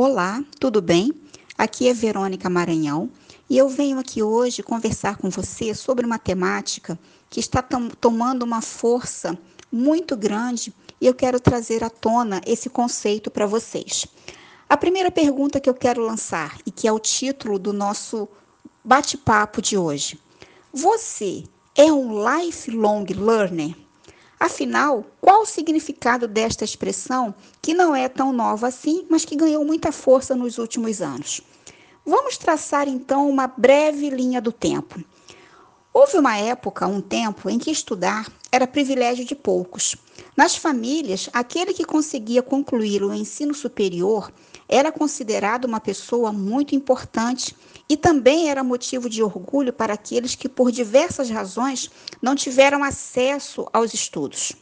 Olá, 0.00 0.44
tudo 0.60 0.80
bem? 0.80 1.12
Aqui 1.58 1.88
é 1.88 1.92
Verônica 1.92 2.48
Maranhão 2.48 3.10
e 3.50 3.58
eu 3.58 3.68
venho 3.68 3.98
aqui 3.98 4.22
hoje 4.22 4.62
conversar 4.62 5.16
com 5.16 5.28
você 5.28 5.74
sobre 5.74 6.06
uma 6.06 6.20
temática 6.20 6.96
que 7.28 7.40
está 7.40 7.60
tom 7.60 7.88
tomando 7.88 8.44
uma 8.44 8.62
força 8.62 9.36
muito 9.72 10.16
grande 10.16 10.72
e 11.00 11.06
eu 11.08 11.12
quero 11.12 11.40
trazer 11.40 11.82
à 11.82 11.90
tona 11.90 12.40
esse 12.46 12.70
conceito 12.70 13.28
para 13.28 13.44
vocês. 13.44 14.06
A 14.68 14.76
primeira 14.76 15.10
pergunta 15.10 15.58
que 15.58 15.68
eu 15.68 15.74
quero 15.74 16.00
lançar 16.00 16.56
e 16.64 16.70
que 16.70 16.86
é 16.86 16.92
o 16.92 17.00
título 17.00 17.58
do 17.58 17.72
nosso 17.72 18.28
bate-papo 18.84 19.60
de 19.60 19.76
hoje: 19.76 20.16
Você 20.72 21.42
é 21.74 21.92
um 21.92 22.22
lifelong 22.22 23.04
learner? 23.16 23.74
Afinal, 24.40 25.04
qual 25.20 25.42
o 25.42 25.46
significado 25.46 26.28
desta 26.28 26.64
expressão 26.64 27.34
que 27.60 27.74
não 27.74 27.94
é 27.94 28.08
tão 28.08 28.32
nova 28.32 28.68
assim, 28.68 29.04
mas 29.10 29.24
que 29.24 29.34
ganhou 29.34 29.64
muita 29.64 29.90
força 29.90 30.36
nos 30.36 30.58
últimos 30.58 31.02
anos? 31.02 31.40
Vamos 32.06 32.38
traçar 32.38 32.86
então 32.86 33.28
uma 33.28 33.48
breve 33.48 34.08
linha 34.10 34.40
do 34.40 34.52
tempo. 34.52 35.02
Houve 36.00 36.16
uma 36.16 36.36
época, 36.36 36.86
um 36.86 37.00
tempo, 37.00 37.50
em 37.50 37.58
que 37.58 37.72
estudar 37.72 38.30
era 38.52 38.68
privilégio 38.68 39.24
de 39.24 39.34
poucos. 39.34 39.96
Nas 40.36 40.54
famílias, 40.54 41.28
aquele 41.32 41.74
que 41.74 41.84
conseguia 41.84 42.40
concluir 42.40 43.02
o 43.02 43.12
ensino 43.12 43.52
superior 43.52 44.32
era 44.68 44.92
considerado 44.92 45.64
uma 45.64 45.80
pessoa 45.80 46.30
muito 46.30 46.72
importante 46.72 47.52
e 47.88 47.96
também 47.96 48.48
era 48.48 48.62
motivo 48.62 49.10
de 49.10 49.24
orgulho 49.24 49.72
para 49.72 49.94
aqueles 49.94 50.36
que, 50.36 50.48
por 50.48 50.70
diversas 50.70 51.28
razões, 51.30 51.90
não 52.22 52.36
tiveram 52.36 52.84
acesso 52.84 53.66
aos 53.72 53.92
estudos. 53.92 54.52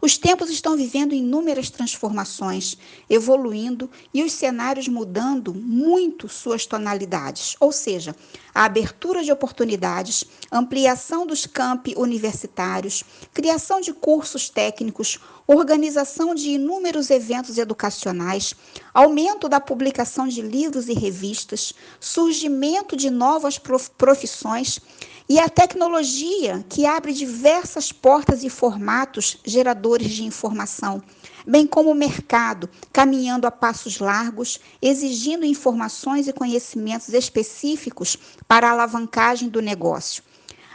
Os 0.00 0.16
tempos 0.16 0.48
estão 0.48 0.76
vivendo 0.76 1.14
inúmeras 1.14 1.70
transformações, 1.70 2.78
evoluindo 3.10 3.90
e 4.14 4.22
os 4.22 4.32
cenários 4.32 4.86
mudando 4.86 5.52
muito 5.52 6.28
suas 6.28 6.64
tonalidades, 6.64 7.56
ou 7.58 7.72
seja, 7.72 8.14
a 8.54 8.64
abertura 8.64 9.24
de 9.24 9.32
oportunidades, 9.32 10.24
ampliação 10.52 11.26
dos 11.26 11.46
campi 11.46 11.94
universitários, 11.96 13.02
criação 13.34 13.80
de 13.80 13.92
cursos 13.92 14.48
técnicos, 14.48 15.18
organização 15.46 16.34
de 16.34 16.50
inúmeros 16.50 17.10
eventos 17.10 17.58
educacionais, 17.58 18.54
aumento 18.94 19.48
da 19.48 19.60
publicação 19.60 20.28
de 20.28 20.42
livros 20.42 20.88
e 20.88 20.92
revistas, 20.92 21.74
surgimento 21.98 22.96
de 22.96 23.10
novas 23.10 23.58
profissões 23.58 24.80
e 25.28 25.40
a 25.40 25.48
tecnologia 25.48 26.64
que 26.68 26.86
abre 26.86 27.12
diversas 27.12 27.90
portas 27.90 28.44
e 28.44 28.48
formatos 28.48 29.38
geradores 29.44 30.12
de 30.12 30.22
informação, 30.24 31.02
bem 31.44 31.66
como 31.66 31.90
o 31.90 31.94
mercado 31.94 32.70
caminhando 32.92 33.46
a 33.46 33.50
passos 33.50 33.98
largos, 33.98 34.60
exigindo 34.80 35.44
informações 35.44 36.28
e 36.28 36.32
conhecimentos 36.32 37.08
específicos 37.08 38.16
para 38.46 38.68
a 38.68 38.70
alavancagem 38.70 39.48
do 39.48 39.60
negócio. 39.60 40.22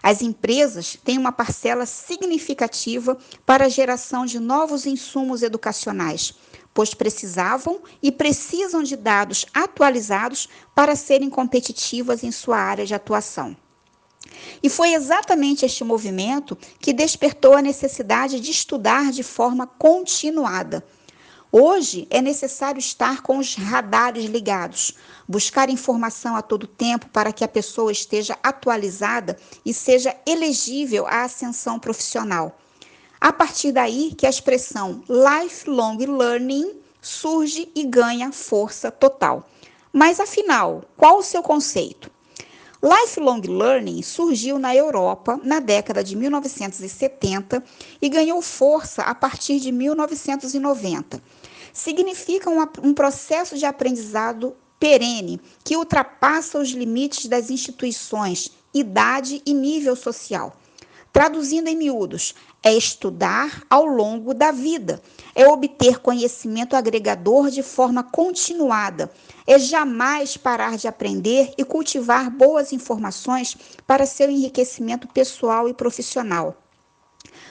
As 0.04 0.22
empresas 0.22 0.98
têm 1.02 1.18
uma 1.18 1.32
parcela 1.32 1.86
significativa 1.86 3.18
para 3.46 3.66
a 3.66 3.70
geração 3.70 4.26
de 4.26 4.40
novos 4.40 4.86
insumos 4.86 5.44
educacionais, 5.44 6.34
pois 6.74 6.94
precisavam 6.94 7.82
e 8.02 8.12
precisam 8.12 8.84
de 8.84 8.98
dados 8.98 9.46
atualizados 9.54 10.50
para 10.76 10.96
serem 10.96 11.30
competitivas 11.30 12.24
em 12.24 12.32
sua 12.32 12.58
área 12.58 12.86
de 12.86 12.96
atuação. 12.96 13.56
E 14.64 14.70
foi 14.70 14.94
exatamente 14.94 15.66
este 15.66 15.84
movimento 15.84 16.58
que 16.80 16.94
despertou 16.94 17.54
a 17.54 17.62
necessidade 17.62 18.40
de 18.40 18.52
estudar 18.52 19.12
de 19.12 19.24
forma 19.24 19.66
continuada. 19.66 20.84
Hoje 21.52 22.08
é 22.10 22.22
necessário 22.22 22.80
estar 22.80 23.22
com 23.22 23.38
os 23.38 23.56
radares 23.56 24.24
ligados, 24.26 24.94
buscar 25.28 25.70
informação 25.70 26.36
a 26.36 26.42
todo 26.42 26.66
tempo 26.66 27.10
para 27.10 27.34
que 27.34 27.44
a 27.44 27.48
pessoa 27.48 27.92
esteja 27.92 28.38
atualizada 28.42 29.38
e 29.66 29.74
seja 29.74 30.16
elegível 30.26 31.06
à 31.06 31.24
ascensão 31.24 31.78
profissional. 31.78 32.58
A 33.20 33.34
partir 33.34 33.74
daí 33.74 34.16
que 34.18 34.26
a 34.26 34.30
expressão 34.30 35.04
lifelong 35.10 35.98
learning 35.98 36.72
surge 37.02 37.70
e 37.76 37.84
ganha 37.84 38.32
força 38.32 38.90
total. 38.90 39.46
Mas 39.92 40.22
afinal, 40.22 40.86
qual 40.96 41.18
o 41.18 41.24
seu 41.24 41.44
conceito? 41.44 42.10
Lifelong 42.82 43.42
Learning 43.42 44.02
surgiu 44.02 44.58
na 44.58 44.76
Europa 44.76 45.40
na 45.44 45.60
década 45.60 46.04
de 46.04 46.16
1970 46.16 47.64
e 48.02 48.10
ganhou 48.10 48.42
força 48.42 49.04
a 49.04 49.14
partir 49.14 49.60
de 49.60 49.72
1990. 49.72 51.22
Significa 51.72 52.50
um, 52.50 52.60
um 52.84 52.94
processo 52.94 53.56
de 53.56 53.66
aprendizado 53.66 54.56
perene 54.80 55.40
que 55.64 55.78
ultrapassa 55.78 56.58
os 56.58 56.70
limites 56.70 57.28
das 57.28 57.52
instituições, 57.52 58.52
idade 58.74 59.44
e 59.46 59.54
nível 59.54 59.96
social. 59.96 60.58
Traduzindo 61.14 61.68
em 61.68 61.76
miúdos, 61.76 62.34
é 62.64 62.74
estudar 62.74 63.64
ao 63.70 63.86
longo 63.86 64.34
da 64.34 64.50
vida, 64.50 65.02
é 65.36 65.46
obter 65.46 66.00
conhecimento 66.00 66.74
agregador 66.74 67.50
de 67.50 67.62
forma 67.62 68.02
continuada, 68.02 69.12
é 69.46 69.60
jamais 69.60 70.38
parar 70.38 70.78
de 70.78 70.88
aprender 70.88 71.54
e 71.58 71.66
cultivar 71.66 72.32
boas 72.32 72.72
informações 72.72 73.58
para 73.86 74.06
seu 74.06 74.30
enriquecimento 74.30 75.06
pessoal 75.10 75.68
e 75.68 75.74
profissional. 75.74 76.56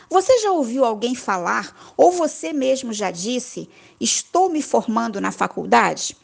Você 0.09 0.39
já 0.39 0.51
ouviu 0.51 0.83
alguém 0.83 1.15
falar, 1.15 1.93
ou 1.99 2.11
você 2.11 2.55
mesmo 2.55 2.95
já 2.95 3.11
disse, 3.11 3.69
estou 4.01 4.49
me 4.49 4.63
formando 4.63 5.21
na 5.21 5.31
faculdade? 5.31 6.17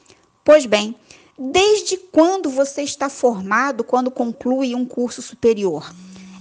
Pois 0.42 0.64
bem, 0.64 0.96
desde 1.38 1.98
quando 1.98 2.48
você 2.48 2.80
está 2.80 3.10
formado 3.10 3.84
quando 3.84 4.10
conclui 4.10 4.74
um 4.74 4.86
curso 4.86 5.20
superior? 5.20 5.92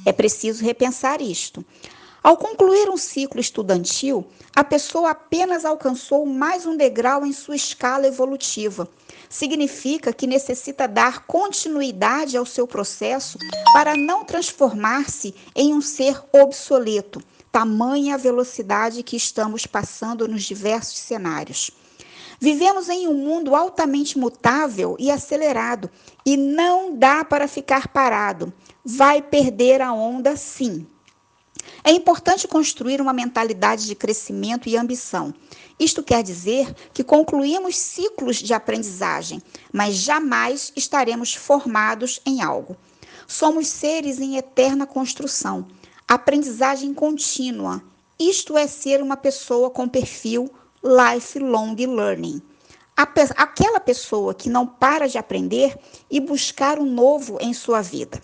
É 0.06 0.14
preciso 0.14 0.64
repensar 0.64 1.22
isto. 1.22 1.66
Ao 2.26 2.38
concluir 2.38 2.90
um 2.90 2.98
ciclo 2.98 3.40
estudantil, 3.40 4.26
a 4.56 4.64
pessoa 4.64 5.12
apenas 5.12 5.64
alcançou 5.64 6.26
mais 6.26 6.66
um 6.66 6.76
degrau 6.76 7.26
em 7.26 7.32
sua 7.32 7.56
escala 7.56 8.08
evolutiva. 8.08 8.90
Significa 9.30 10.14
que 10.14 10.26
necessita 10.26 10.88
dar 10.88 11.26
continuidade 11.28 12.36
ao 12.38 12.46
seu 12.46 12.66
processo 12.66 13.38
para 13.74 13.96
não 13.96 14.26
transformar-se 14.26 15.36
em 15.56 15.74
um 15.74 15.82
ser 15.82 16.20
obsoleto, 16.32 17.22
tamanha 17.52 18.16
a 18.16 18.18
velocidade 18.18 19.04
que 19.04 19.16
estamos 19.16 19.68
passando 19.68 20.28
nos 20.28 20.44
diversos 20.44 20.98
cenários. 20.98 21.70
Vivemos 22.40 22.90
em 22.90 23.08
um 23.08 23.14
mundo 23.14 23.56
altamente 23.56 24.18
mutável 24.18 24.96
e 25.00 25.10
acelerado 25.10 25.90
e 26.26 26.36
não 26.36 26.98
dá 26.98 27.24
para 27.24 27.48
ficar 27.48 27.88
parado. 27.88 28.54
Vai 28.84 29.22
perder 29.22 29.82
a 29.82 29.94
onda, 29.94 30.36
sim. 30.36 30.86
É 31.84 31.92
importante 31.92 32.48
construir 32.48 33.00
uma 33.00 33.14
mentalidade 33.14 33.86
de 33.86 33.96
crescimento 33.96 34.68
e 34.68 34.78
ambição. 34.78 35.34
Isto 35.80 36.04
quer 36.04 36.24
dizer 36.24 36.74
que 36.94 37.04
concluímos 37.04 37.78
ciclos 37.78 38.38
de 38.38 38.54
aprendizagem, 38.54 39.42
mas 39.72 39.96
jamais 39.96 40.72
estaremos 40.76 41.34
formados 41.34 42.20
em 42.26 42.42
algo. 42.42 42.76
Somos 43.28 43.68
seres 43.68 44.20
em 44.20 44.38
eterna 44.38 44.86
construção, 44.86 45.68
aprendizagem 46.08 46.94
contínua. 46.94 47.84
Isto 48.20 48.58
é 48.58 48.68
ser 48.68 49.02
uma 49.02 49.18
pessoa 49.18 49.70
com 49.70 49.88
perfil 49.88 50.50
lifelong 50.86 51.76
learning. 51.76 52.42
Aquela 52.96 53.80
pessoa 53.80 54.36
que 54.36 54.50
não 54.50 54.68
para 54.68 55.08
de 55.08 55.18
aprender 55.18 55.78
e 56.10 56.20
buscar 56.20 56.78
o 56.78 56.86
novo 56.86 57.38
em 57.42 57.54
sua 57.54 57.82
vida. 57.82 58.22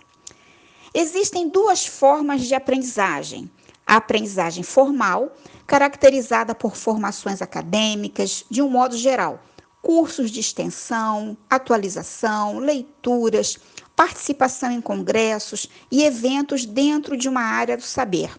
Existem 0.94 1.50
duas 1.50 1.86
formas 1.86 2.44
de 2.44 2.54
aprendizagem: 2.54 3.50
a 3.86 3.98
aprendizagem 3.98 4.64
formal, 4.64 5.36
caracterizada 5.66 6.54
por 6.54 6.76
formações 6.76 7.42
acadêmicas, 7.42 8.46
de 8.50 8.62
um 8.62 8.70
modo 8.70 8.96
geral, 8.96 9.42
cursos 9.82 10.30
de 10.30 10.40
extensão, 10.40 11.36
atualização, 11.50 12.60
leituras, 12.60 13.58
participação 13.96 14.72
em 14.72 14.80
congressos 14.80 15.68
e 15.92 16.04
eventos 16.04 16.66
dentro 16.66 17.18
de 17.18 17.28
uma 17.28 17.42
área 17.42 17.76
do 17.76 17.84
saber. 17.84 18.32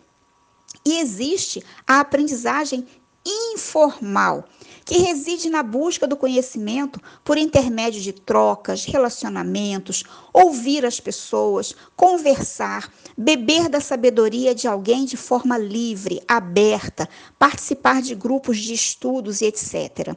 E 0.85 0.99
existe 0.99 1.63
a 1.87 2.01
aprendizagem 2.01 2.87
informal, 3.25 4.45
que 4.85 4.99
reside 4.99 5.49
na 5.49 5.63
busca 5.63 6.07
do 6.07 6.17
conhecimento 6.17 7.01
por 7.25 7.39
intermédio 7.39 8.01
de 8.01 8.13
trocas, 8.13 8.85
relacionamentos, 8.85 10.05
ouvir 10.33 10.85
as 10.85 10.99
pessoas, 10.99 11.75
conversar, 11.97 12.93
beber 13.17 13.69
da 13.69 13.81
sabedoria 13.81 14.55
de 14.55 14.67
alguém 14.67 15.05
de 15.05 15.17
forma 15.17 15.57
livre, 15.57 16.21
aberta, 16.27 17.09
participar 17.39 18.03
de 18.03 18.15
grupos 18.15 18.59
de 18.59 18.75
estudos 18.75 19.41
e 19.41 19.47
etc. 19.47 20.17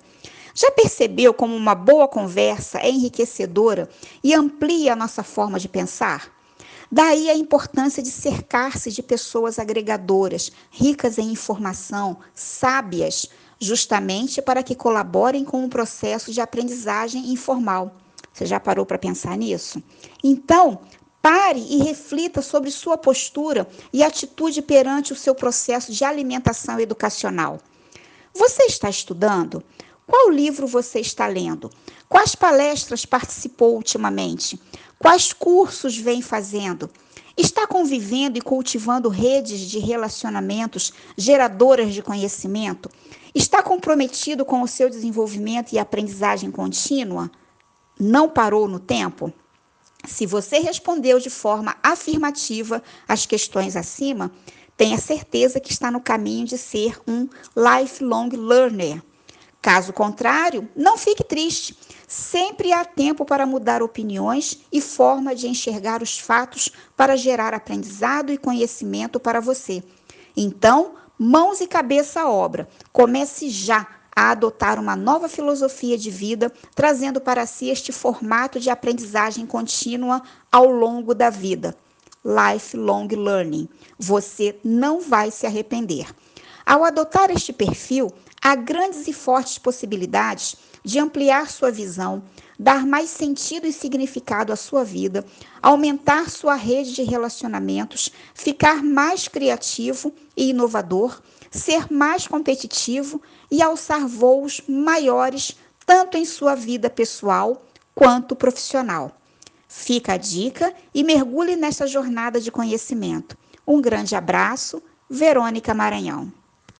Já 0.53 0.71
percebeu 0.71 1.33
como 1.33 1.55
uma 1.55 1.75
boa 1.75 2.07
conversa 2.07 2.79
é 2.79 2.89
enriquecedora 2.89 3.89
e 4.23 4.33
amplia 4.33 4.93
a 4.93 4.95
nossa 4.95 5.21
forma 5.21 5.59
de 5.59 5.67
pensar? 5.67 6.34
Daí 6.91 7.29
a 7.29 7.35
importância 7.35 8.01
de 8.01 8.11
cercar-se 8.11 8.91
de 8.91 9.01
pessoas 9.01 9.59
agregadoras, 9.59 10.51
ricas 10.69 11.17
em 11.17 11.31
informação, 11.31 12.17
sábias, 12.33 13.27
justamente 13.59 14.41
para 14.41 14.63
que 14.63 14.75
colaborem 14.75 15.43
com 15.43 15.65
o 15.65 15.69
processo 15.69 16.31
de 16.31 16.41
aprendizagem 16.41 17.31
informal. 17.31 17.95
Você 18.31 18.45
já 18.45 18.59
parou 18.59 18.85
para 18.85 18.97
pensar 18.97 19.37
nisso? 19.37 19.81
Então, 20.23 20.79
pare 21.21 21.59
e 21.59 21.77
reflita 21.77 22.41
sobre 22.41 22.69
sua 22.69 22.97
postura 22.97 23.67
e 23.91 24.03
atitude 24.03 24.61
perante 24.61 25.13
o 25.13 25.15
seu 25.15 25.33
processo 25.33 25.91
de 25.91 26.03
alimentação 26.03 26.79
educacional. 26.79 27.59
Você 28.33 28.63
está 28.63 28.89
estudando? 28.89 29.63
Qual 30.05 30.29
livro 30.29 30.67
você 30.67 30.99
está 30.99 31.25
lendo? 31.25 31.71
Quais 32.07 32.35
palestras 32.35 33.05
participou 33.05 33.75
ultimamente? 33.75 34.59
Quais 35.05 35.31
cursos 35.31 35.95
vem 35.95 36.19
fazendo? 36.19 36.89
Está 37.37 37.67
convivendo 37.67 38.39
e 38.39 38.41
cultivando 38.41 39.07
redes 39.07 39.59
de 39.59 39.77
relacionamentos 39.77 40.91
geradoras 41.15 41.93
de 41.93 42.01
conhecimento? 42.01 42.89
Está 43.35 43.61
comprometido 43.61 44.43
com 44.43 44.63
o 44.63 44.67
seu 44.67 44.89
desenvolvimento 44.89 45.73
e 45.73 45.77
aprendizagem 45.77 46.49
contínua? 46.49 47.29
Não 47.99 48.27
parou 48.27 48.67
no 48.67 48.79
tempo? 48.79 49.31
Se 50.07 50.25
você 50.25 50.57
respondeu 50.57 51.19
de 51.19 51.29
forma 51.29 51.75
afirmativa 51.83 52.81
às 53.07 53.27
questões 53.27 53.75
acima, 53.75 54.31
tenha 54.75 54.97
certeza 54.97 55.59
que 55.59 55.71
está 55.71 55.91
no 55.91 56.01
caminho 56.01 56.47
de 56.47 56.57
ser 56.57 56.99
um 57.07 57.29
lifelong 57.55 58.29
learner. 58.35 59.03
Caso 59.65 59.91
contrário, 59.91 60.69
não 60.75 60.95
fique 60.95 61.23
triste. 61.23 61.75
Sempre 62.07 62.71
há 62.71 62.85
tempo 62.85 63.25
para 63.25 63.47
mudar 63.47 63.81
opiniões 63.81 64.59
e 64.71 64.79
forma 64.79 65.33
de 65.33 65.47
enxergar 65.47 66.03
os 66.03 66.19
fatos 66.19 66.69
para 66.95 67.15
gerar 67.15 67.51
aprendizado 67.51 68.31
e 68.31 68.37
conhecimento 68.37 69.19
para 69.19 69.39
você. 69.39 69.83
Então, 70.37 70.93
mãos 71.17 71.61
e 71.61 71.67
cabeça 71.67 72.21
à 72.21 72.29
obra. 72.29 72.69
Comece 72.93 73.49
já 73.49 73.87
a 74.15 74.29
adotar 74.29 74.79
uma 74.79 74.95
nova 74.95 75.27
filosofia 75.27 75.97
de 75.97 76.11
vida, 76.11 76.53
trazendo 76.75 77.19
para 77.19 77.47
si 77.47 77.67
este 77.67 77.91
formato 77.91 78.59
de 78.59 78.69
aprendizagem 78.69 79.47
contínua 79.47 80.21
ao 80.51 80.69
longo 80.69 81.15
da 81.15 81.31
vida. 81.31 81.75
Lifelong 82.23 83.07
Learning. 83.07 83.67
Você 83.97 84.59
não 84.63 85.01
vai 85.01 85.31
se 85.31 85.47
arrepender. 85.47 86.13
Ao 86.63 86.83
adotar 86.83 87.29
este 87.29 87.53
perfil, 87.53 88.11
há 88.45 88.53
grandes 88.53 89.07
e 89.07 89.11
fortes 89.11 89.57
possibilidades 89.57 90.55
de 90.83 90.99
ampliar 90.99 91.49
sua 91.49 91.71
visão, 91.71 92.21
dar 92.59 92.85
mais 92.85 93.09
sentido 93.09 93.65
e 93.65 93.73
significado 93.73 94.53
à 94.53 94.55
sua 94.55 94.83
vida, 94.83 95.25
aumentar 95.63 96.29
sua 96.29 96.53
rede 96.53 96.93
de 96.93 97.01
relacionamentos, 97.01 98.11
ficar 98.35 98.83
mais 98.83 99.27
criativo 99.27 100.13
e 100.37 100.51
inovador, 100.51 101.19
ser 101.49 101.91
mais 101.91 102.27
competitivo 102.27 103.19
e 103.49 103.63
alçar 103.63 104.07
voos 104.07 104.61
maiores 104.67 105.57
tanto 105.83 106.15
em 106.15 106.23
sua 106.23 106.53
vida 106.53 106.87
pessoal 106.87 107.65
quanto 107.95 108.35
profissional. 108.35 109.11
Fica 109.67 110.13
a 110.13 110.17
dica 110.17 110.71
e 110.93 111.03
mergulhe 111.03 111.55
nesta 111.55 111.87
jornada 111.87 112.39
de 112.39 112.51
conhecimento. 112.51 113.35
Um 113.65 113.81
grande 113.81 114.15
abraço, 114.15 114.83
Verônica 115.09 115.73
Maranhão. 115.73 116.44